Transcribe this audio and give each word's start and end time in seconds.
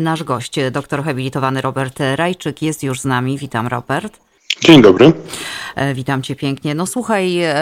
nasz 0.00 0.24
gość, 0.24 0.54
doktor 0.72 1.04
habilitowany 1.04 1.60
Robert 1.60 1.98
Rajczyk, 2.16 2.62
jest 2.62 2.82
już 2.82 3.00
z 3.00 3.04
nami. 3.04 3.38
Witam, 3.38 3.66
Robert. 3.66 4.20
Dzień 4.60 4.82
dobry. 4.82 5.12
E, 5.74 5.94
witam 5.94 6.22
cię 6.22 6.36
pięknie. 6.36 6.74
No 6.74 6.86
słuchaj, 6.86 7.42
e, 7.42 7.54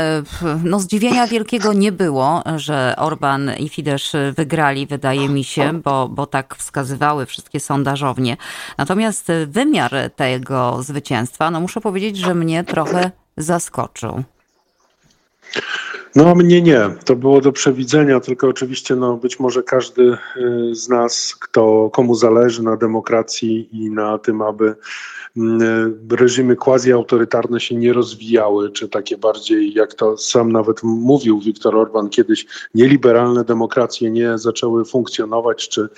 no 0.64 0.80
zdziwienia 0.80 1.26
wielkiego 1.26 1.72
nie 1.72 1.92
było, 1.92 2.42
że 2.56 2.94
Orban 2.98 3.50
i 3.58 3.68
Fidesz 3.68 4.12
wygrali, 4.36 4.86
wydaje 4.86 5.28
mi 5.28 5.44
się, 5.44 5.80
bo, 5.84 6.08
bo 6.08 6.26
tak 6.26 6.56
wskazywały 6.56 7.26
wszystkie 7.26 7.60
sondażownie. 7.60 8.36
Natomiast 8.78 9.32
wymiar 9.46 9.92
tego 10.16 10.82
zwycięstwa, 10.82 11.50
no 11.50 11.60
muszę 11.60 11.80
powiedzieć, 11.80 12.16
że 12.16 12.34
mnie 12.34 12.64
trochę 12.64 13.10
zaskoczył. 13.36 14.24
No 16.16 16.34
mnie 16.34 16.62
nie. 16.62 16.80
To 17.04 17.16
było 17.16 17.40
do 17.40 17.52
przewidzenia, 17.52 18.20
tylko 18.20 18.48
oczywiście 18.48 18.96
no, 18.96 19.16
być 19.16 19.40
może 19.40 19.62
każdy 19.62 20.02
y, 20.02 20.74
z 20.74 20.88
nas, 20.88 21.36
kto, 21.40 21.90
komu 21.92 22.14
zależy 22.14 22.62
na 22.62 22.76
demokracji 22.76 23.68
i 23.72 23.90
na 23.90 24.18
tym, 24.18 24.42
aby 24.42 24.74
mm, 25.36 25.98
reżimy 26.10 26.56
quasi-autorytarne 26.56 27.60
się 27.60 27.74
nie 27.74 27.92
rozwijały, 27.92 28.70
czy 28.70 28.88
takie 28.88 29.18
bardziej, 29.18 29.72
jak 29.72 29.94
to 29.94 30.16
sam 30.16 30.52
nawet 30.52 30.82
mówił 30.82 31.40
Viktor 31.40 31.76
Orban 31.76 32.08
kiedyś, 32.08 32.46
nieliberalne 32.74 33.44
demokracje 33.44 34.10
nie 34.10 34.38
zaczęły 34.38 34.84
funkcjonować, 34.84 35.68
czy 35.68 35.88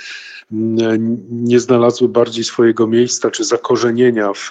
nie 1.30 1.60
znalazły 1.60 2.08
bardziej 2.08 2.44
swojego 2.44 2.86
miejsca 2.86 3.30
czy 3.30 3.44
zakorzenienia 3.44 4.32
w, 4.32 4.50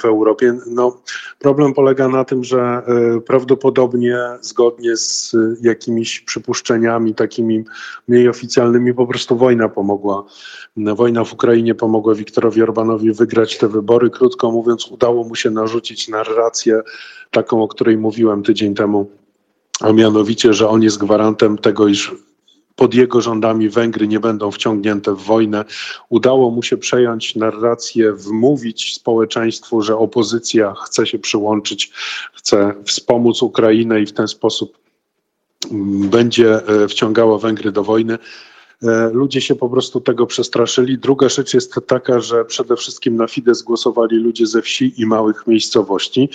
w 0.00 0.04
Europie. 0.04 0.58
No, 0.66 1.00
problem 1.38 1.74
polega 1.74 2.08
na 2.08 2.24
tym, 2.24 2.44
że 2.44 2.58
e, 2.60 3.20
prawdopodobnie 3.20 4.16
zgodnie 4.40 4.83
z 4.96 5.36
jakimiś 5.62 6.20
przypuszczeniami 6.20 7.14
takimi 7.14 7.64
mniej 8.08 8.28
oficjalnymi 8.28 8.94
po 8.94 9.06
prostu 9.06 9.36
wojna 9.36 9.68
pomogła. 9.68 10.24
Wojna 10.76 11.24
w 11.24 11.32
Ukrainie 11.32 11.74
pomogła 11.74 12.14
Wiktorowi 12.14 12.62
Orbanowi 12.62 13.12
wygrać 13.12 13.58
te 13.58 13.68
wybory. 13.68 14.10
Krótko 14.10 14.50
mówiąc, 14.50 14.88
udało 14.88 15.24
mu 15.24 15.34
się 15.34 15.50
narzucić 15.50 16.08
narrację 16.08 16.80
taką, 17.30 17.62
o 17.62 17.68
której 17.68 17.98
mówiłem 17.98 18.42
tydzień 18.42 18.74
temu, 18.74 19.10
a 19.80 19.92
mianowicie, 19.92 20.52
że 20.52 20.68
on 20.68 20.82
jest 20.82 20.98
gwarantem 20.98 21.58
tego, 21.58 21.88
iż 21.88 22.14
pod 22.76 22.94
jego 22.94 23.20
rządami 23.20 23.68
Węgry 23.68 24.08
nie 24.08 24.20
będą 24.20 24.50
wciągnięte 24.50 25.14
w 25.14 25.18
wojnę. 25.18 25.64
Udało 26.08 26.50
mu 26.50 26.62
się 26.62 26.76
przejąć 26.76 27.36
narrację, 27.36 28.12
wmówić 28.12 28.94
społeczeństwu, 28.94 29.82
że 29.82 29.96
opozycja 29.96 30.74
chce 30.84 31.06
się 31.06 31.18
przyłączyć, 31.18 31.90
chce 32.32 32.74
wspomóc 32.84 33.42
Ukrainę 33.42 34.00
i 34.00 34.06
w 34.06 34.12
ten 34.12 34.28
sposób 34.28 34.78
mm, 35.70 36.08
będzie 36.08 36.68
e, 36.68 36.88
wciągała 36.88 37.38
Węgry 37.38 37.72
do 37.72 37.84
wojny. 37.84 38.18
E, 38.82 39.10
ludzie 39.12 39.40
się 39.40 39.54
po 39.54 39.68
prostu 39.68 40.00
tego 40.00 40.26
przestraszyli. 40.26 40.98
Druga 40.98 41.28
rzecz 41.28 41.54
jest 41.54 41.74
taka, 41.86 42.20
że 42.20 42.44
przede 42.44 42.76
wszystkim 42.76 43.16
na 43.16 43.26
Fidesz 43.26 43.62
głosowali 43.62 44.16
ludzie 44.16 44.46
ze 44.46 44.62
wsi 44.62 45.02
i 45.02 45.06
małych 45.06 45.46
miejscowości. 45.46 46.28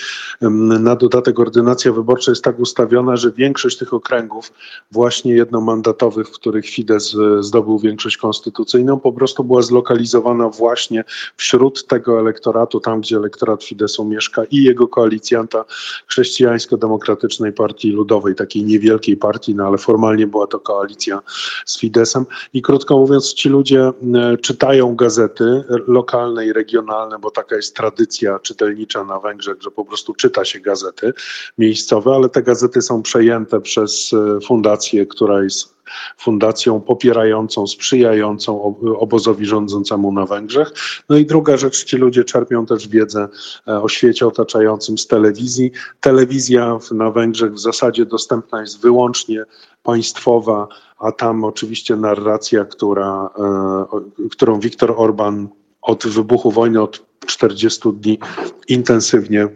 Na 0.80 0.96
dodatek 0.96 1.40
ordynacja 1.40 1.92
wyborcza 1.92 2.32
jest 2.32 2.44
tak 2.44 2.60
ustawiona, 2.60 3.16
że 3.16 3.32
większość 3.32 3.78
tych 3.78 3.94
okręgów, 3.94 4.52
właśnie 4.92 5.34
jednomandatowych, 5.34 6.28
w 6.28 6.32
których 6.32 6.66
Fidesz 6.66 7.16
e, 7.16 7.44
zdobył 7.44 7.80
większość 7.80 8.18
konstytucyjną, 8.18 9.00
po 9.00 9.14
prostu 9.14 9.44
była 9.44 9.62
zlokalizowana 9.62 10.50
właśnie 10.50 11.04
wśród 11.38 11.88
tego 11.88 12.20
elektoratu, 12.20 12.80
tam 12.80 13.02
gdzie 13.02 13.18
elektorat 13.18 13.64
Fideszu 13.64 14.06
mieszka 14.06 14.44
i 14.52 14.64
jego 14.64 14.88
koalicjanta 14.88 15.66
Chrześcijańsko-Demokratycznej 16.08 17.52
Partii 17.52 17.92
Ludowej, 17.92 18.36
takiej 18.36 18.64
niewielkiej 18.64 19.18
partii, 19.18 19.56
no 19.56 19.68
ale 19.68 19.78
formalnie 19.78 20.28
była 20.28 20.48
to 20.48 20.60
koalicja 20.60 21.22
z 21.66 21.80
Fidesem 21.80 22.26
i 22.54 22.62
krótko 22.62 22.98
mówiąc, 22.98 23.34
ci 23.34 23.50
ludzie 23.50 23.82
e, 23.82 24.38
czytają 24.38 24.96
gazety 24.96 25.64
lokalne 25.88 26.46
i 26.46 26.54
regionalne, 26.54 27.20
bo 27.20 27.32
taka 27.32 27.56
jest 27.56 27.76
tradycja 27.76 28.40
czytelnicza 28.40 29.04
na 29.04 29.20
Węgrzech, 29.20 29.62
że 29.62 29.72
po 29.72 29.86
prostu 29.86 30.14
czyta 30.14 30.46
się 30.46 30.60
gazety 30.60 31.14
miejscowe, 31.58 32.12
ale 32.16 32.30
te 32.30 32.44
gazety 32.44 32.82
są 32.82 33.02
przejęte 33.02 33.62
przez 33.62 34.14
e, 34.14 34.42
fundację, 34.42 35.06
która 35.06 35.44
jest 35.44 35.79
fundacją 36.18 36.82
popierającą, 36.82 37.68
sprzyjającą 37.68 38.76
obozowi 39.00 39.46
rządzącemu 39.46 40.12
na 40.12 40.26
Węgrzech. 40.26 40.74
No 41.10 41.18
i 41.18 41.26
druga 41.26 41.58
rzecz, 41.58 41.84
ci 41.84 41.98
ludzie 41.98 42.24
czerpią 42.24 42.66
też 42.66 42.88
wiedzę 42.88 43.28
e, 43.68 43.82
o 43.82 43.90
świecie 43.90 44.28
otaczającym 44.28 44.98
z 44.98 45.08
telewizji. 45.08 45.72
Telewizja 46.00 46.80
na 46.92 47.12
Węgrzech 47.12 47.54
w 47.54 47.60
zasadzie 47.60 48.06
dostępna 48.06 48.62
jest 48.62 48.82
wyłącznie 48.82 49.44
państwowa, 49.84 50.68
a 51.00 51.12
tam 51.12 51.44
oczywiście 51.44 51.96
narracja, 51.96 52.66
która, 52.66 53.30
e, 53.40 54.30
którą 54.32 54.60
Viktor 54.60 54.94
Orban 54.98 55.48
od 55.82 56.08
wybuchu 56.08 56.52
wojny, 56.52 56.82
od 56.82 57.06
40 57.26 57.94
dni 57.94 58.20
intensywnie, 58.68 59.48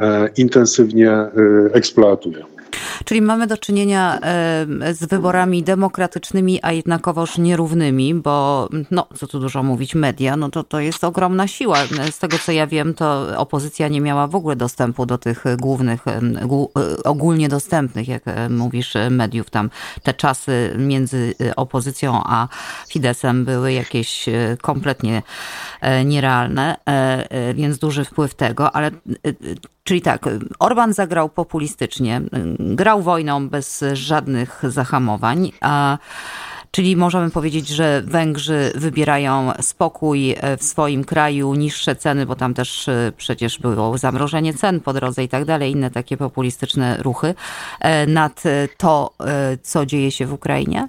e, 0.00 0.28
intensywnie 0.36 1.30
eksploatuje. 1.72 2.49
Czyli 3.04 3.22
mamy 3.22 3.46
do 3.46 3.56
czynienia 3.56 4.18
z 4.92 5.04
wyborami 5.04 5.62
demokratycznymi, 5.62 6.58
a 6.62 6.72
jednakowoż 6.72 7.38
nierównymi, 7.38 8.14
bo 8.14 8.68
no, 8.90 9.06
co 9.16 9.26
tu 9.26 9.40
dużo 9.40 9.62
mówić, 9.62 9.94
media, 9.94 10.36
no 10.36 10.50
to 10.50 10.64
to 10.64 10.80
jest 10.80 11.04
ogromna 11.04 11.46
siła. 11.46 11.78
Z 12.10 12.18
tego 12.18 12.38
co 12.38 12.52
ja 12.52 12.66
wiem, 12.66 12.94
to 12.94 13.26
opozycja 13.36 13.88
nie 13.88 14.00
miała 14.00 14.26
w 14.26 14.34
ogóle 14.34 14.56
dostępu 14.56 15.06
do 15.06 15.18
tych 15.18 15.44
głównych, 15.58 16.08
e, 16.08 16.20
ogólnie 17.04 17.48
dostępnych, 17.48 18.08
jak 18.08 18.28
e, 18.28 18.48
mówisz, 18.48 18.94
mediów. 19.10 19.50
Tam 19.50 19.70
te 20.02 20.14
czasy 20.14 20.74
między 20.78 21.34
e, 21.40 21.56
opozycją 21.56 22.22
a 22.24 22.48
Fidesem 22.88 23.44
były 23.44 23.72
jakieś 23.72 24.26
kompletnie 24.62 25.22
nierealne, 26.04 26.76
więc 27.54 27.78
duży 27.78 28.04
wpływ 28.04 28.34
tego, 28.34 28.76
ale 28.76 28.90
Czyli 29.84 30.02
tak, 30.02 30.28
Orban 30.58 30.92
zagrał 30.92 31.28
populistycznie, 31.28 32.20
grał 32.58 33.02
wojną 33.02 33.48
bez 33.48 33.84
żadnych 33.92 34.62
zahamowań, 34.68 35.52
a 35.60 35.98
Czyli 36.70 36.96
możemy 36.96 37.30
powiedzieć, 37.30 37.68
że 37.68 38.02
Węgrzy 38.06 38.72
wybierają 38.74 39.52
spokój 39.60 40.36
w 40.58 40.64
swoim 40.64 41.04
kraju, 41.04 41.54
niższe 41.54 41.96
ceny, 41.96 42.26
bo 42.26 42.36
tam 42.36 42.54
też 42.54 42.88
e, 42.88 43.12
przecież 43.16 43.58
było 43.58 43.98
zamrożenie 43.98 44.54
cen 44.54 44.80
po 44.80 44.92
drodze 44.92 45.24
i 45.24 45.28
tak 45.28 45.44
dalej, 45.44 45.72
inne 45.72 45.90
takie 45.90 46.16
populistyczne 46.16 46.96
ruchy, 47.02 47.34
e, 47.80 48.06
nad 48.06 48.42
to, 48.76 49.14
e, 49.20 49.58
co 49.62 49.86
dzieje 49.86 50.10
się 50.10 50.26
w 50.26 50.32
Ukrainie? 50.32 50.88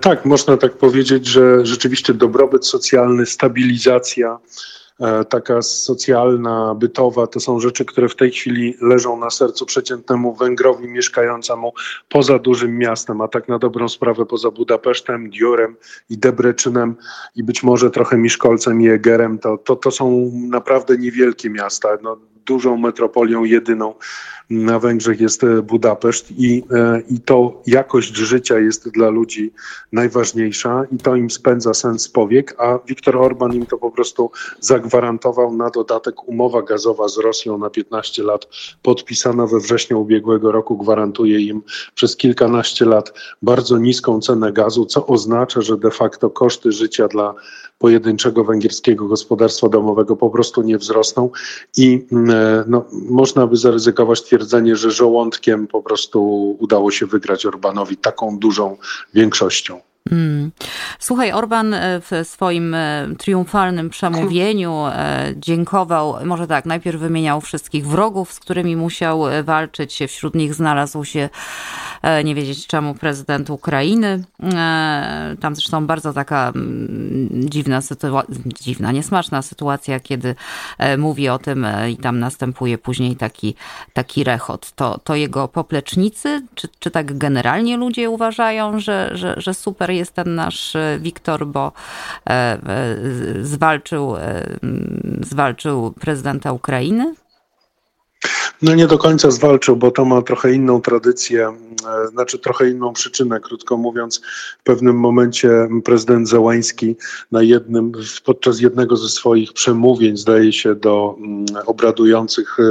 Tak, 0.00 0.24
można 0.24 0.56
tak 0.56 0.78
powiedzieć, 0.78 1.26
że 1.26 1.66
rzeczywiście 1.66 2.14
dobrobyt 2.14 2.66
socjalny, 2.66 3.26
stabilizacja 3.26 4.38
E, 4.38 4.87
taka 5.28 5.62
socjalna, 5.62 6.74
bytowa, 6.74 7.26
to 7.26 7.40
są 7.40 7.60
rzeczy, 7.60 7.84
które 7.84 8.08
w 8.08 8.16
tej 8.16 8.30
chwili 8.30 8.74
leżą 8.80 9.20
na 9.20 9.30
sercu 9.30 9.66
przeciętnemu 9.66 10.34
Węgrowi 10.34 10.88
mieszkającemu 10.88 11.72
poza 12.08 12.38
dużym 12.38 12.78
miastem, 12.78 13.20
a 13.20 13.28
tak 13.28 13.48
na 13.48 13.58
dobrą 13.58 13.88
sprawę 13.88 14.26
poza 14.26 14.50
Budapesztem, 14.50 15.30
Diorem 15.30 15.76
i 16.10 16.18
Debreczynem 16.18 16.96
i 17.36 17.42
być 17.42 17.62
może 17.62 17.90
trochę 17.90 18.18
Miszkolcem 18.18 18.82
i 18.82 18.88
Egerem, 18.88 19.38
to, 19.38 19.58
to, 19.58 19.76
to 19.76 19.90
są 19.90 20.30
naprawdę 20.34 20.98
niewielkie 20.98 21.50
miasta. 21.50 21.88
No, 22.02 22.16
dużą 22.46 22.76
metropolią 22.76 23.44
jedyną 23.44 23.94
na 24.50 24.78
Węgrzech 24.78 25.20
jest 25.20 25.44
e, 25.44 25.62
Budapeszt 25.62 26.30
i, 26.30 26.64
e, 26.70 27.02
i 27.10 27.20
to 27.20 27.62
jakość 27.66 28.16
życia 28.16 28.58
jest 28.58 28.88
dla 28.88 29.08
ludzi 29.08 29.52
najważniejsza 29.92 30.84
i 30.92 30.98
to 30.98 31.16
im 31.16 31.30
spędza 31.30 31.74
sens 31.74 32.08
powiek, 32.08 32.54
a 32.58 32.78
Viktor 32.86 33.16
Orban 33.16 33.52
im 33.52 33.66
to 33.66 33.78
po 33.78 33.90
prostu 33.90 34.30
zagwarantował 34.60 35.52
na 35.52 35.70
dodatek. 35.70 36.28
Umowa 36.28 36.62
gazowa 36.62 37.08
z 37.08 37.18
Rosją 37.18 37.58
na 37.58 37.70
15 37.70 38.22
lat 38.22 38.48
podpisana 38.82 39.46
we 39.46 39.60
wrześniu 39.60 40.00
ubiegłego 40.00 40.52
roku 40.52 40.76
gwarantuje 40.76 41.40
im 41.40 41.62
przez 41.94 42.16
kilkanaście 42.16 42.84
lat 42.84 43.12
bardzo 43.42 43.78
niską 43.78 44.20
cenę 44.20 44.52
gazu, 44.52 44.86
co 44.86 45.06
oznacza, 45.06 45.60
że 45.60 45.76
de 45.76 45.90
facto 45.90 46.30
koszty 46.30 46.72
życia 46.72 47.08
dla 47.08 47.34
pojedynczego 47.78 48.44
węgierskiego 48.44 49.06
gospodarstwa 49.06 49.68
domowego 49.68 50.16
po 50.16 50.30
prostu 50.30 50.62
nie 50.62 50.78
wzrosną 50.78 51.30
i 51.76 52.06
mm, 52.12 52.30
e, 52.30 52.64
no, 52.66 52.84
można 53.10 53.46
by 53.46 53.56
zaryzykować 53.56 54.22
twierdzenie, 54.22 54.37
że 54.76 54.90
żołądkiem 54.90 55.66
po 55.66 55.82
prostu 55.82 56.50
udało 56.60 56.90
się 56.90 57.06
wygrać 57.06 57.46
Orbanowi 57.46 57.96
taką 57.96 58.38
dużą 58.38 58.76
większością. 59.14 59.80
Hmm. 60.10 60.50
Słuchaj, 60.98 61.32
Orban 61.32 61.74
e, 61.74 62.00
w 62.00 62.28
swoim 62.28 62.74
e, 62.74 63.08
triumfalnym 63.18 63.90
przemówieniu 63.90 64.84
dziękował, 65.36 66.16
może 66.24 66.46
tak, 66.46 66.66
najpierw 66.66 67.00
wymieniał 67.00 67.40
wszystkich 67.40 67.86
wrogów, 67.86 68.32
z 68.32 68.40
którymi 68.40 68.76
musiał 68.76 69.22
walczyć. 69.44 69.98
Wśród 70.08 70.34
nich 70.34 70.54
znalazł 70.54 71.04
się 71.04 71.28
E, 72.02 72.24
nie 72.24 72.34
wiedzieć 72.34 72.66
czemu 72.66 72.94
prezydent 72.94 73.50
Ukrainy. 73.50 74.24
E, 74.42 75.36
tam 75.40 75.54
zresztą 75.54 75.86
bardzo 75.86 76.12
taka 76.12 76.52
mm, 76.54 77.28
dziwna 77.50 77.80
sytuacja, 77.80 78.34
dziwna, 78.60 78.92
niesmaczna 78.92 79.42
sytuacja, 79.42 80.00
kiedy 80.00 80.34
e, 80.78 80.96
mówi 80.96 81.28
o 81.28 81.38
tym 81.38 81.66
i 81.90 81.96
tam 81.96 82.18
następuje 82.18 82.78
później 82.78 83.16
taki, 83.16 83.54
taki 83.92 84.24
rechot. 84.24 84.72
To, 84.72 84.98
to 84.98 85.14
jego 85.14 85.48
poplecznicy, 85.48 86.42
czy, 86.54 86.68
czy 86.78 86.90
tak 86.90 87.18
generalnie 87.18 87.76
ludzie 87.76 88.10
uważają, 88.10 88.80
że, 88.80 89.10
że, 89.14 89.34
że 89.36 89.54
super 89.54 89.90
jest 89.98 90.12
ten 90.12 90.34
nasz 90.34 90.76
Wiktor, 90.98 91.46
bo 91.46 91.72
zwalczył, 93.42 94.14
zwalczył 95.20 95.92
prezydenta 96.00 96.52
Ukrainy? 96.52 97.14
No 98.62 98.74
nie 98.74 98.86
do 98.86 98.98
końca 98.98 99.30
zwalczył, 99.30 99.76
bo 99.76 99.90
to 99.90 100.04
ma 100.04 100.22
trochę 100.22 100.52
inną 100.52 100.80
tradycję, 100.80 101.48
e, 101.48 102.08
znaczy 102.08 102.38
trochę 102.38 102.70
inną 102.70 102.92
przyczynę, 102.92 103.40
krótko 103.40 103.76
mówiąc. 103.76 104.20
W 104.60 104.62
pewnym 104.62 104.96
momencie 104.96 105.68
prezydent 105.84 106.28
Załański 106.28 106.96
na 107.32 107.42
jednym, 107.42 107.92
podczas 108.24 108.60
jednego 108.60 108.96
ze 108.96 109.08
swoich 109.08 109.52
przemówień, 109.52 110.16
zdaje 110.16 110.52
się, 110.52 110.74
do 110.74 111.16
obradujących 111.66 112.56
e, 112.60 112.62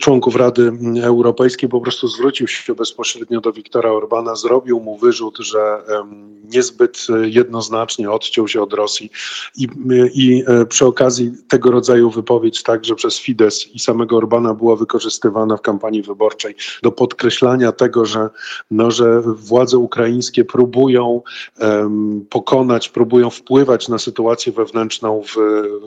członków 0.00 0.36
Rady 0.36 0.72
Europejskiej 1.02 1.68
po 1.68 1.80
prostu 1.80 2.08
zwrócił 2.08 2.48
się 2.48 2.74
bezpośrednio 2.74 3.40
do 3.40 3.52
Wiktora 3.52 3.90
Orbana, 3.90 4.34
zrobił 4.34 4.80
mu 4.80 4.98
wyrzut, 4.98 5.38
że 5.38 5.82
niezbyt 6.54 7.06
jednoznacznie 7.22 8.10
odciął 8.10 8.48
się 8.48 8.62
od 8.62 8.72
Rosji. 8.72 9.10
I, 9.56 9.68
i 10.14 10.44
e, 10.46 10.66
przy 10.66 10.86
okazji 10.86 11.32
tego 11.48 11.70
rodzaju 11.70 12.10
wypowiedź 12.10 12.62
także 12.62 12.94
przez 12.94 13.18
Fidesz 13.18 13.74
i 13.74 13.78
samego 13.78 14.16
Orbana 14.16 14.54
była 14.54 14.76
wykorzystywana 14.76 15.56
w 15.56 15.62
kampanii 15.62 16.02
wyborczej 16.02 16.54
do 16.82 16.92
podkreślania 16.92 17.72
tego, 17.72 18.04
że, 18.04 18.30
no, 18.70 18.90
że 18.90 19.20
władze 19.20 19.78
ukraińskie 19.78 20.44
próbują 20.44 21.22
um, 21.60 22.26
pokonać, 22.30 22.88
próbują 22.88 23.30
wpływać 23.30 23.88
na 23.88 23.98
sytuację 23.98 24.52
wewnętrzną 24.52 25.22
w, 25.22 25.36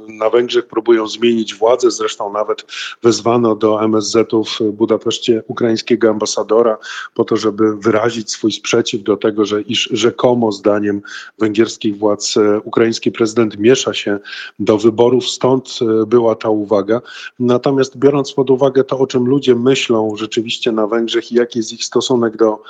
na 0.07 0.29
Węgrzech, 0.29 0.67
próbują 0.67 1.07
zmienić 1.07 1.55
władzę, 1.55 1.91
zresztą 1.91 2.33
nawet 2.33 2.65
wezwano 3.03 3.55
do 3.55 3.83
MSZ-u 3.83 4.43
w 4.43 4.59
Budapeszcie 4.71 5.43
ukraińskiego 5.47 6.09
ambasadora 6.09 6.77
po 7.13 7.25
to, 7.25 7.37
żeby 7.37 7.77
wyrazić 7.77 8.31
swój 8.31 8.51
sprzeciw 8.51 9.03
do 9.03 9.17
tego, 9.17 9.45
że 9.45 9.61
iż 9.61 9.89
rzekomo 9.91 10.48
zdaniem 10.51 11.01
węgierskich 11.39 11.97
władz 11.97 12.37
e, 12.37 12.59
ukraiński 12.59 13.11
prezydent 13.11 13.59
miesza 13.59 13.93
się 13.93 14.19
do 14.59 14.77
wyborów, 14.77 15.29
stąd 15.29 15.79
e, 15.81 16.05
była 16.05 16.35
ta 16.35 16.49
uwaga. 16.49 17.01
Natomiast 17.39 17.97
biorąc 17.97 18.33
pod 18.33 18.49
uwagę 18.49 18.83
to, 18.83 18.99
o 18.99 19.07
czym 19.07 19.25
ludzie 19.25 19.55
myślą 19.55 20.15
rzeczywiście 20.15 20.71
na 20.71 20.87
Węgrzech 20.87 21.31
i 21.31 21.35
jaki 21.35 21.59
jest 21.59 21.73
ich 21.73 21.83
stosunek 21.83 22.37
do, 22.37 22.61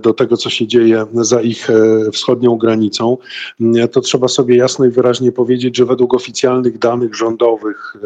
do 0.00 0.14
tego, 0.14 0.36
co 0.36 0.50
się 0.50 0.66
dzieje 0.66 1.06
za 1.14 1.42
ich 1.42 1.70
e, 1.70 2.10
wschodnią 2.12 2.56
granicą, 2.56 3.16
to 3.92 4.00
trzeba 4.00 4.28
sobie 4.28 4.56
jasno 4.56 4.84
i 4.84 4.90
wyraźnie 4.90 5.32
powiedzieć, 5.32 5.76
że 5.76 5.84
według 5.84 6.14
oficjalnych 6.14 6.78
danych 6.78 7.14
rządowych 7.14 7.96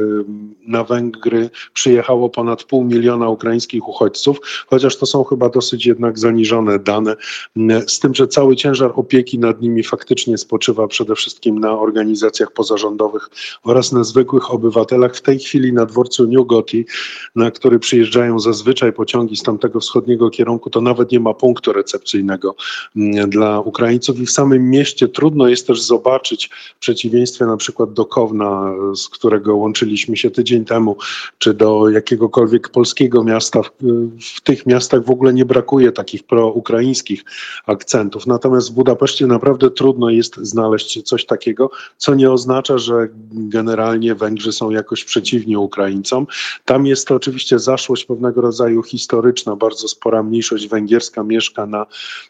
na 0.66 0.84
Węgry 0.84 1.50
przyjechało 1.74 2.28
ponad 2.28 2.64
pół 2.64 2.84
miliona 2.84 3.28
ukraińskich 3.28 3.88
uchodźców, 3.88 4.38
chociaż 4.66 4.96
to 4.96 5.06
są 5.06 5.24
chyba 5.24 5.48
dosyć 5.48 5.86
jednak 5.86 6.18
zaniżone 6.18 6.78
dane, 6.78 7.16
z 7.86 8.00
tym, 8.00 8.14
że 8.14 8.28
cały 8.28 8.56
ciężar 8.56 8.81
opieki 8.86 9.38
nad 9.38 9.62
nimi 9.62 9.82
faktycznie 9.82 10.38
spoczywa 10.38 10.88
przede 10.88 11.14
wszystkim 11.14 11.58
na 11.58 11.78
organizacjach 11.78 12.52
pozarządowych 12.52 13.30
oraz 13.64 13.92
na 13.92 14.04
zwykłych 14.04 14.54
obywatelach. 14.54 15.16
W 15.16 15.20
tej 15.20 15.38
chwili 15.38 15.72
na 15.72 15.86
dworcu 15.86 16.26
New 16.26 16.46
Goti, 16.46 16.86
na 17.36 17.50
który 17.50 17.78
przyjeżdżają 17.78 18.38
zazwyczaj 18.38 18.92
pociągi 18.92 19.36
z 19.36 19.42
tamtego 19.42 19.80
wschodniego 19.80 20.30
kierunku, 20.30 20.70
to 20.70 20.80
nawet 20.80 21.12
nie 21.12 21.20
ma 21.20 21.34
punktu 21.34 21.72
recepcyjnego 21.72 22.54
mm, 22.96 23.30
dla 23.30 23.60
Ukraińców 23.60 24.20
i 24.20 24.26
w 24.26 24.30
samym 24.30 24.70
mieście 24.70 25.08
trudno 25.08 25.48
jest 25.48 25.66
też 25.66 25.82
zobaczyć, 25.82 26.50
w 26.76 26.78
przeciwieństwie 26.78 27.46
na 27.46 27.56
przykład 27.56 27.92
do 27.92 28.04
Kowna, 28.04 28.74
z 28.94 29.08
którego 29.08 29.56
łączyliśmy 29.56 30.16
się 30.16 30.30
tydzień 30.30 30.64
temu, 30.64 30.96
czy 31.38 31.54
do 31.54 31.88
jakiegokolwiek 31.88 32.68
polskiego 32.68 33.24
miasta. 33.24 33.62
W, 33.62 33.70
w 34.36 34.40
tych 34.40 34.66
miastach 34.66 35.04
w 35.04 35.10
ogóle 35.10 35.34
nie 35.34 35.44
brakuje 35.44 35.92
takich 35.92 36.22
proukraińskich 36.22 37.24
akcentów. 37.66 38.26
Natomiast 38.26 38.71
w 38.72 38.74
Budapeszcie 38.74 39.26
naprawdę 39.26 39.70
trudno 39.70 40.10
jest 40.10 40.36
znaleźć 40.36 41.02
coś 41.02 41.26
takiego, 41.26 41.70
co 41.96 42.14
nie 42.14 42.30
oznacza, 42.30 42.78
że 42.78 43.08
generalnie 43.32 44.14
Węgrzy 44.14 44.52
są 44.52 44.70
jakoś 44.70 45.04
przeciwni 45.04 45.56
Ukraińcom. 45.56 46.26
Tam 46.64 46.86
jest 46.86 47.08
to 47.08 47.14
oczywiście 47.14 47.58
zaszłość 47.58 48.04
pewnego 48.04 48.40
rodzaju 48.40 48.82
historyczna. 48.82 49.56
Bardzo 49.56 49.88
spora 49.88 50.22
mniejszość 50.22 50.68
węgierska 50.68 51.22
mieszka 51.22 51.66
na 51.66 51.86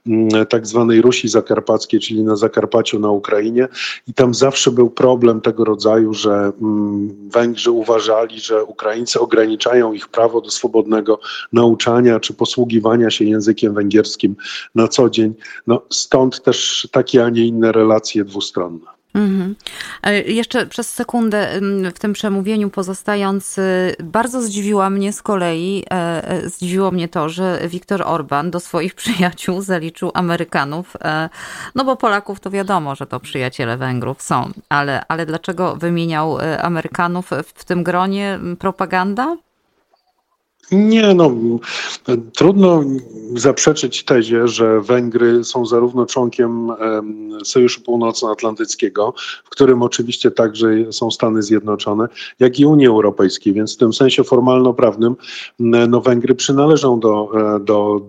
mm, 0.06 0.46
tak 0.46 0.66
zwanej 0.66 1.02
Rusi 1.02 1.28
Zakarpackiej, 1.28 2.00
czyli 2.00 2.22
na 2.22 2.36
Zakarpaciu 2.36 2.98
na 2.98 3.10
Ukrainie 3.10 3.68
i 4.08 4.14
tam 4.14 4.34
zawsze 4.34 4.70
był 4.70 4.90
problem 4.90 5.40
tego 5.40 5.64
rodzaju, 5.64 6.14
że 6.14 6.52
mm, 6.62 7.30
Węgrzy 7.30 7.70
uważali, 7.70 8.40
że 8.40 8.64
Ukraińcy 8.64 9.20
ograniczają 9.20 9.92
ich 9.92 10.08
prawo 10.08 10.40
do 10.40 10.50
swobodnego 10.50 11.20
nauczania 11.52 12.20
czy 12.20 12.34
posługiwania 12.34 13.10
się 13.10 13.24
językiem 13.24 13.74
węgierskim 13.74 14.36
na 14.74 14.88
co 14.88 15.10
dzień. 15.10 15.34
No, 15.66 15.82
stąd 15.90 16.31
też 16.40 16.88
takie, 16.92 17.24
a 17.24 17.30
nie 17.30 17.46
inne 17.46 17.72
relacje 17.72 18.24
dwustronne. 18.24 18.92
Mhm. 19.14 19.56
Jeszcze 20.26 20.66
przez 20.66 20.92
sekundę 20.92 21.60
w 21.94 21.98
tym 21.98 22.12
przemówieniu 22.12 22.70
pozostając, 22.70 23.58
y, 23.58 23.96
bardzo 24.04 24.42
zdziwiła 24.42 24.90
mnie 24.90 25.12
z 25.12 25.22
kolei, 25.22 25.84
e, 25.90 26.28
e, 26.28 26.48
zdziwiło 26.48 26.90
mnie 26.90 27.08
to, 27.08 27.28
że 27.28 27.60
Viktor 27.68 28.02
Orban 28.02 28.50
do 28.50 28.60
swoich 28.60 28.94
przyjaciół 29.02 29.62
zaliczył 29.62 30.10
Amerykanów, 30.14 30.96
e, 31.00 31.28
no 31.74 31.84
bo 31.84 31.96
Polaków 31.96 32.40
to 32.40 32.50
wiadomo, 32.50 32.94
że 32.94 33.06
to 33.06 33.20
przyjaciele 33.20 33.76
Węgrów 33.76 34.22
są, 34.22 34.50
ale, 34.68 35.02
ale 35.08 35.26
dlaczego 35.26 35.76
wymieniał 35.76 36.38
Amerykanów 36.62 37.30
w 37.54 37.64
tym 37.64 37.82
gronie? 37.82 38.38
Propaganda? 38.58 39.36
Nie, 40.70 41.14
no 41.14 41.30
trudno 42.34 42.84
zaprzeczyć 43.36 44.04
tezie, 44.04 44.48
że 44.48 44.80
Węgry 44.80 45.44
są 45.44 45.66
zarówno 45.66 46.06
członkiem 46.06 46.68
Sojuszu 47.44 47.80
Północnoatlantyckiego, 47.80 49.14
w 49.44 49.50
którym 49.50 49.82
oczywiście 49.82 50.30
także 50.30 50.92
są 50.92 51.10
Stany 51.10 51.42
Zjednoczone, 51.42 52.08
jak 52.40 52.60
i 52.60 52.66
Unii 52.66 52.86
Europejskiej, 52.86 53.52
więc 53.52 53.74
w 53.74 53.78
tym 53.78 53.92
sensie 53.92 54.24
formalno-prawnym 54.24 55.16
no, 55.58 56.00
Węgry 56.00 56.34
przynależą 56.34 57.00
do, 57.00 57.28
e, 57.56 57.60
do, 57.60 58.00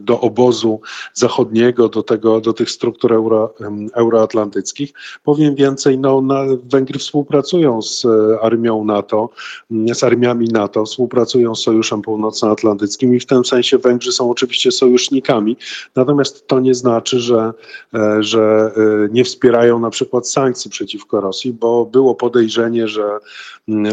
do 0.00 0.20
obozu 0.20 0.80
zachodniego, 1.14 1.88
do, 1.88 2.02
tego, 2.02 2.40
do 2.40 2.52
tych 2.52 2.70
struktur 2.70 3.12
euro, 3.12 3.54
euroatlantyckich. 3.94 4.92
Powiem 5.22 5.54
więcej, 5.54 5.98
no, 5.98 6.20
na, 6.20 6.44
Węgry 6.64 6.98
współpracują 6.98 7.82
z 7.82 8.04
e, 8.04 8.40
armią 8.42 8.84
NATO, 8.84 9.30
z 9.70 10.04
armiami 10.04 10.48
NATO, 10.48 10.84
współpracują 10.84 11.54
z 11.54 11.62
Sojuszem 11.62 11.93
Północnoatlantyckim 12.02 13.14
i 13.14 13.20
w 13.20 13.26
tym 13.26 13.44
sensie 13.44 13.78
Węgrzy 13.78 14.12
są 14.12 14.30
oczywiście 14.30 14.72
sojusznikami. 14.72 15.56
Natomiast 15.96 16.46
to 16.46 16.60
nie 16.60 16.74
znaczy, 16.74 17.20
że, 17.20 17.52
e, 17.94 18.22
że 18.22 18.72
e, 18.76 19.08
nie 19.12 19.24
wspierają 19.24 19.78
na 19.78 19.90
przykład 19.90 20.28
sankcji 20.28 20.70
przeciwko 20.70 21.20
Rosji, 21.20 21.52
bo 21.52 21.84
było 21.84 22.14
podejrzenie, 22.14 22.88
że, 22.88 23.18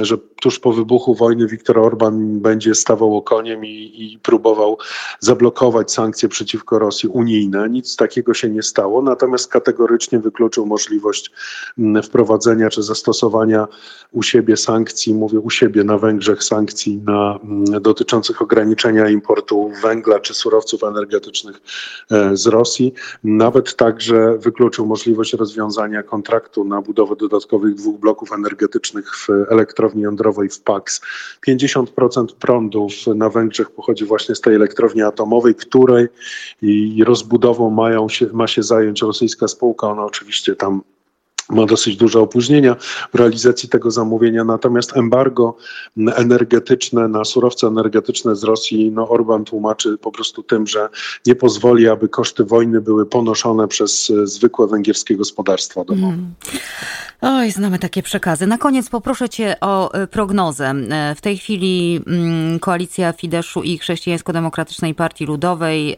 że 0.01 0.17
tuż 0.41 0.59
po 0.59 0.73
wybuchu 0.73 1.15
wojny 1.15 1.47
Viktor 1.47 1.79
Orban 1.79 2.39
będzie 2.39 2.75
stawał 2.75 3.17
okoniem 3.17 3.65
i, 3.65 3.91
i 3.95 4.19
próbował 4.19 4.77
zablokować 5.19 5.91
sankcje 5.91 6.29
przeciwko 6.29 6.79
Rosji 6.79 7.09
unijne. 7.09 7.69
Nic 7.69 7.95
takiego 7.95 8.33
się 8.33 8.49
nie 8.49 8.63
stało, 8.63 9.01
natomiast 9.01 9.47
kategorycznie 9.47 10.19
wykluczył 10.19 10.65
możliwość 10.65 11.31
wprowadzenia 12.03 12.69
czy 12.69 12.83
zastosowania 12.83 13.67
u 14.11 14.23
siebie 14.23 14.57
sankcji, 14.57 15.13
mówię 15.13 15.39
u 15.39 15.49
siebie 15.49 15.83
na 15.83 15.97
Węgrzech 15.97 16.43
sankcji 16.43 16.97
na, 16.97 17.39
dotyczących 17.91 18.41
ograniczenia 18.41 19.09
importu 19.09 19.71
węgla 19.81 20.19
czy 20.19 20.33
surowców 20.33 20.83
energetycznych 20.83 21.61
e, 22.11 22.37
z 22.37 22.47
Rosji. 22.47 22.93
Nawet 23.23 23.75
także 23.75 24.37
wykluczył 24.37 24.85
możliwość 24.85 25.33
rozwiązania 25.33 26.03
kontraktu 26.03 26.63
na 26.63 26.81
budowę 26.81 27.15
dodatkowych 27.15 27.75
dwóch 27.75 27.99
bloków 27.99 28.31
energetycznych 28.31 29.15
w 29.15 29.27
elektrowni 29.49 30.01
jądrowej 30.01 30.49
w 30.49 30.61
PAX. 30.61 31.01
50% 31.47 32.25
prądu 32.39 32.87
na 33.15 33.29
Węgrzech 33.29 33.71
pochodzi 33.71 34.05
właśnie 34.05 34.35
z 34.35 34.41
tej 34.41 34.55
elektrowni 34.55 35.01
atomowej, 35.01 35.55
której 35.55 36.07
rozbudową 37.05 37.69
mają 37.69 38.09
się, 38.09 38.25
ma 38.33 38.47
się 38.47 38.63
zająć 38.63 39.01
rosyjska 39.01 39.47
spółka. 39.47 39.87
Ona 39.87 40.05
oczywiście 40.05 40.55
tam 40.55 40.81
ma 41.51 41.65
dosyć 41.65 41.97
duże 41.97 42.19
opóźnienia 42.19 42.75
w 43.13 43.15
realizacji 43.15 43.69
tego 43.69 43.91
zamówienia, 43.91 44.43
natomiast 44.43 44.97
embargo 44.97 45.57
energetyczne 45.97 47.07
na 47.07 47.25
surowce 47.25 47.67
energetyczne 47.67 48.35
z 48.35 48.43
Rosji, 48.43 48.91
no 48.91 49.09
Orban 49.09 49.45
tłumaczy 49.45 49.97
po 49.97 50.11
prostu 50.11 50.43
tym, 50.43 50.67
że 50.67 50.89
nie 51.25 51.35
pozwoli, 51.35 51.87
aby 51.87 52.09
koszty 52.09 52.43
wojny 52.43 52.81
były 52.81 53.05
ponoszone 53.05 53.67
przez 53.67 54.09
e, 54.09 54.27
zwykłe 54.27 54.67
węgierskie 54.67 55.17
gospodarstwa 55.17 55.83
domowe. 55.83 56.13
Mm. 56.13 56.33
Oj, 57.21 57.51
znamy 57.51 57.79
takie 57.79 58.03
przekazy. 58.03 58.47
Na 58.47 58.57
koniec 58.57 58.89
poproszę 58.89 59.29
Cię 59.29 59.55
o 59.61 59.93
e, 59.93 60.07
prognozę. 60.07 60.73
E, 60.89 61.15
w 61.15 61.21
tej 61.21 61.37
chwili 61.37 62.01
mm, 62.07 62.59
koalicja 62.59 63.13
Fideszu 63.13 63.63
i 63.63 63.77
Chrześcijańsko-Demokratycznej 63.77 64.95
Partii 64.95 65.25
Ludowej 65.25 65.97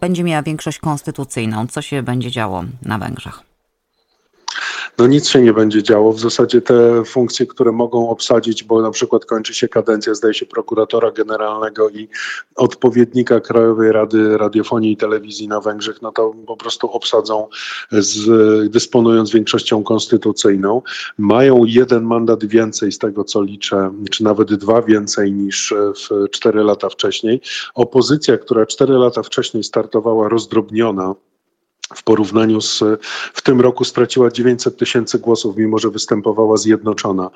będzie 0.00 0.24
miała 0.24 0.42
większość 0.42 0.78
konstytucyjną. 0.78 1.66
Co 1.66 1.82
się 1.82 2.02
będzie 2.02 2.30
działo 2.30 2.64
na 2.82 2.98
Węgrzech? 2.98 3.53
No 4.98 5.06
nic 5.06 5.28
się 5.28 5.42
nie 5.42 5.52
będzie 5.52 5.82
działo. 5.82 6.12
W 6.12 6.20
zasadzie 6.20 6.60
te 6.62 7.04
funkcje, 7.04 7.46
które 7.46 7.72
mogą 7.72 8.08
obsadzić, 8.08 8.64
bo 8.64 8.82
na 8.82 8.90
przykład 8.90 9.24
kończy 9.24 9.54
się 9.54 9.68
kadencja, 9.68 10.14
zdaje 10.14 10.34
się, 10.34 10.46
prokuratora 10.46 11.10
generalnego 11.10 11.88
i 11.88 12.08
odpowiednika 12.56 13.40
Krajowej 13.40 13.92
Rady 13.92 14.38
Radiofonii 14.38 14.92
i 14.92 14.96
Telewizji 14.96 15.48
na 15.48 15.60
Węgrzech, 15.60 16.02
no 16.02 16.12
to 16.12 16.34
po 16.46 16.56
prostu 16.56 16.90
obsadzą 16.90 17.48
z, 17.92 18.70
dysponując 18.70 19.30
większością 19.30 19.82
konstytucyjną. 19.82 20.82
Mają 21.18 21.64
jeden 21.64 22.04
mandat 22.04 22.44
więcej 22.44 22.92
z 22.92 22.98
tego, 22.98 23.24
co 23.24 23.42
liczę, 23.42 23.92
czy 24.10 24.24
nawet 24.24 24.54
dwa 24.54 24.82
więcej 24.82 25.32
niż 25.32 25.74
w 25.94 26.30
cztery 26.30 26.64
lata 26.64 26.88
wcześniej. 26.88 27.40
Opozycja, 27.74 28.38
która 28.38 28.66
cztery 28.66 28.94
lata 28.94 29.22
wcześniej 29.22 29.64
startowała 29.64 30.28
rozdrobniona, 30.28 31.14
w 31.94 32.02
porównaniu 32.02 32.60
z 32.60 32.82
w 33.32 33.42
tym 33.42 33.60
roku 33.60 33.84
straciła 33.84 34.30
900 34.30 34.76
tysięcy 34.76 35.18
głosów, 35.18 35.56
mimo 35.56 35.78
że 35.78 35.90
występowała 35.90 36.56
zjednoczona. 36.56 37.30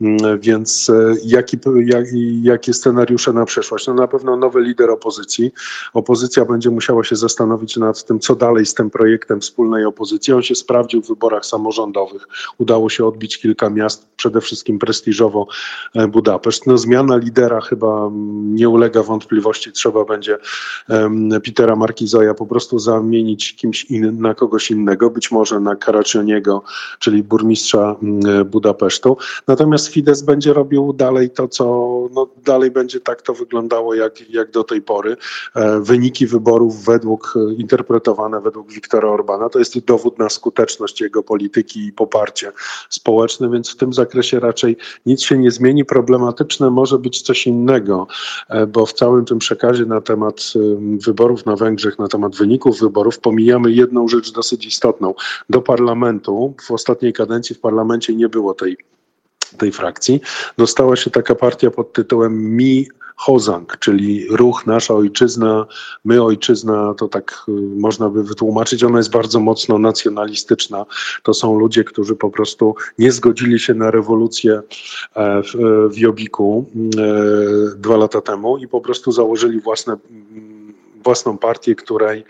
Mm, 0.00 0.40
więc 0.40 0.90
e, 0.90 1.14
jaki, 1.24 1.58
jak, 1.84 2.04
jakie 2.42 2.74
scenariusze 2.74 3.32
na 3.32 3.44
przyszłość? 3.44 3.86
No 3.86 3.94
na 3.94 4.08
pewno 4.08 4.36
nowy 4.36 4.60
lider 4.60 4.90
opozycji. 4.90 5.52
Opozycja 5.94 6.44
będzie 6.44 6.70
musiała 6.70 7.04
się 7.04 7.16
zastanowić 7.16 7.76
nad 7.76 8.04
tym, 8.04 8.20
co 8.20 8.36
dalej 8.36 8.66
z 8.66 8.74
tym 8.74 8.90
projektem 8.90 9.40
wspólnej 9.40 9.84
opozycji. 9.84 10.32
On 10.32 10.42
się 10.42 10.54
sprawdził 10.54 11.02
w 11.02 11.08
wyborach 11.08 11.46
samorządowych. 11.46 12.28
Udało 12.58 12.88
się 12.88 13.06
odbić 13.06 13.38
kilka 13.38 13.70
miast, 13.70 14.08
przede 14.16 14.40
wszystkim 14.40 14.78
prestiżowo 14.78 15.46
e, 15.94 16.08
Budapeszt. 16.08 16.66
No, 16.66 16.78
zmiana 16.78 17.16
lidera 17.16 17.60
chyba 17.60 18.06
mm, 18.06 18.54
nie 18.54 18.68
ulega 18.68 19.02
wątpliwości. 19.02 19.72
Trzeba 19.72 20.04
będzie 20.04 20.38
um, 20.88 21.30
Petera 21.44 21.76
Markizoja 21.76 22.34
po 22.34 22.46
prostu 22.46 22.78
zamienić 22.78 23.56
kimś 23.56 23.91
in, 23.92 24.20
na 24.20 24.34
kogoś 24.34 24.70
innego, 24.70 25.10
być 25.10 25.30
może 25.30 25.60
na 25.60 25.76
Karacioniego, 25.76 26.62
czyli 26.98 27.22
burmistrza 27.22 27.96
mm, 28.02 28.44
Budapesztu. 28.44 29.16
Natomiast 29.46 29.88
Fidesz 29.88 30.22
będzie 30.22 30.52
robił 30.52 30.92
dalej 30.92 31.30
to, 31.30 31.48
co 31.48 31.64
no, 32.12 32.28
dalej 32.44 32.70
będzie 32.70 33.00
tak 33.00 33.22
to 33.22 33.34
wyglądało 33.34 33.94
jak, 33.94 34.30
jak 34.30 34.50
do 34.50 34.64
tej 34.64 34.82
pory. 34.82 35.16
E, 35.54 35.80
wyniki 35.80 36.26
wyborów 36.26 36.84
według 36.84 37.34
interpretowane 37.56 38.40
według 38.40 38.72
Viktora 38.72 39.08
Orbana 39.08 39.48
to 39.48 39.58
jest 39.58 39.78
dowód 39.84 40.18
na 40.18 40.28
skuteczność 40.28 41.00
jego 41.00 41.22
polityki 41.22 41.86
i 41.86 41.92
poparcie 41.92 42.52
społeczne, 42.88 43.50
więc 43.50 43.70
w 43.70 43.76
tym 43.76 43.92
zakresie 43.92 44.40
raczej 44.40 44.76
nic 45.06 45.22
się 45.22 45.38
nie 45.38 45.50
zmieni. 45.50 45.84
Problematyczne 45.84 46.70
może 46.70 46.98
być 46.98 47.22
coś 47.22 47.46
innego, 47.46 48.06
e, 48.48 48.66
bo 48.66 48.86
w 48.86 48.92
całym 48.92 49.24
tym 49.24 49.38
przekazie 49.38 49.86
na 49.86 50.00
temat 50.00 50.52
wyborów 51.06 51.46
na 51.46 51.56
Węgrzech, 51.56 51.98
na 51.98 52.08
temat 52.08 52.36
wyników 52.36 52.80
wyborów 52.80 53.18
pomijamy 53.18 53.72
jedną 53.82 54.08
rzecz 54.08 54.32
dosyć 54.32 54.66
istotną. 54.66 55.14
Do 55.50 55.62
parlamentu, 55.62 56.54
w 56.68 56.70
ostatniej 56.70 57.12
kadencji 57.12 57.56
w 57.56 57.60
parlamencie 57.60 58.14
nie 58.14 58.28
było 58.28 58.54
tej, 58.54 58.76
tej 59.58 59.72
frakcji. 59.72 60.20
Dostała 60.58 60.96
się 60.96 61.10
taka 61.10 61.34
partia 61.34 61.70
pod 61.70 61.92
tytułem 61.92 62.56
Mi 62.56 62.86
Hozang, 63.16 63.78
czyli 63.78 64.26
ruch 64.30 64.66
Nasza 64.66 64.94
Ojczyzna, 64.94 65.66
My 66.04 66.22
Ojczyzna, 66.22 66.94
to 66.94 67.08
tak 67.08 67.44
y, 67.48 67.52
można 67.76 68.08
by 68.08 68.24
wytłumaczyć. 68.24 68.84
Ona 68.84 68.98
jest 68.98 69.10
bardzo 69.10 69.40
mocno 69.40 69.78
nacjonalistyczna. 69.78 70.86
To 71.22 71.34
są 71.34 71.58
ludzie, 71.58 71.84
którzy 71.84 72.16
po 72.16 72.30
prostu 72.30 72.74
nie 72.98 73.12
zgodzili 73.12 73.58
się 73.58 73.74
na 73.74 73.90
rewolucję 73.90 74.62
e, 75.14 75.42
w, 75.42 75.52
w 75.90 75.98
Jobiku 75.98 76.70
e, 76.76 77.76
dwa 77.76 77.96
lata 77.96 78.20
temu 78.20 78.58
i 78.58 78.68
po 78.68 78.80
prostu 78.80 79.12
założyli 79.12 79.60
własne, 79.60 79.96
własną 81.04 81.38
partię, 81.38 81.74
której 81.74 82.24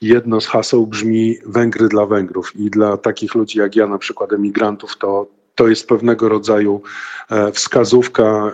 jedno 0.00 0.40
z 0.40 0.46
haseł 0.46 0.86
brzmi 0.86 1.36
Węgry 1.46 1.88
dla 1.88 2.06
Węgrów. 2.06 2.56
I 2.56 2.70
dla 2.70 2.96
takich 2.96 3.34
ludzi 3.34 3.58
jak 3.58 3.76
ja, 3.76 3.86
na 3.86 3.98
przykład 3.98 4.32
emigrantów, 4.32 4.98
to, 4.98 5.26
to 5.54 5.68
jest 5.68 5.88
pewnego 5.88 6.28
rodzaju 6.28 6.82
e, 7.30 7.52
wskazówka 7.52 8.52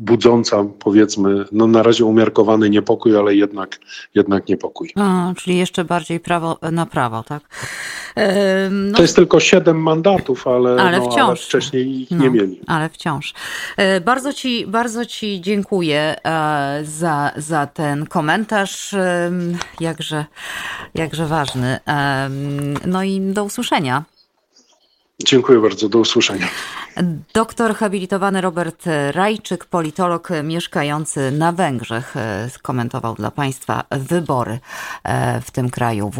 budząca, 0.00 0.64
powiedzmy, 0.78 1.44
no 1.52 1.66
na 1.66 1.82
razie 1.82 2.04
umiarkowany 2.04 2.70
niepokój, 2.70 3.16
ale 3.16 3.34
jednak, 3.34 3.78
jednak 4.14 4.48
niepokój. 4.48 4.92
A, 4.96 5.32
czyli 5.36 5.58
jeszcze 5.58 5.84
bardziej 5.84 6.20
prawo 6.20 6.58
na 6.72 6.86
prawo, 6.86 7.22
tak? 7.22 7.42
no, 8.70 8.96
to 8.96 9.02
jest 9.02 9.16
tylko 9.16 9.40
siedem 9.40 9.82
mandatów, 9.82 10.46
ale, 10.46 10.82
ale, 10.82 10.98
no, 10.98 11.10
wciąż. 11.10 11.28
ale 11.28 11.36
wcześniej 11.36 12.00
ich 12.02 12.10
no, 12.10 12.16
nie 12.16 12.30
mieli. 12.30 12.60
Ale 12.66 12.88
wciąż. 12.88 13.34
E, 13.76 14.00
bardzo 14.00 14.32
ci, 14.32 14.66
bardzo 14.66 15.06
ci 15.06 15.40
dziękuję 15.40 16.16
e, 16.24 16.80
za, 16.84 17.32
za 17.36 17.66
ten 17.66 18.06
komentarz, 18.06 18.94
jakże, 19.80 20.24
jakże 20.94 21.26
ważny. 21.26 21.78
No 22.86 23.02
i 23.02 23.20
do 23.20 23.44
usłyszenia. 23.44 24.04
Dziękuję 25.24 25.60
bardzo, 25.60 25.88
do 25.88 25.98
usłyszenia. 25.98 26.48
Doktor 27.34 27.74
habilitowany 27.74 28.40
Robert 28.40 28.84
Rajczyk, 29.12 29.64
politolog 29.64 30.28
mieszkający 30.44 31.30
na 31.30 31.52
Węgrzech, 31.52 32.14
skomentował 32.48 33.14
dla 33.14 33.30
Państwa 33.30 33.84
wybory 33.90 34.58
e, 35.04 35.40
w 35.40 35.50
tym 35.50 35.70
kraju. 35.70 36.10